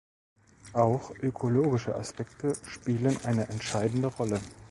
[0.73, 4.41] Auch ökologische Aspekte spielen eine entscheidende Rolle.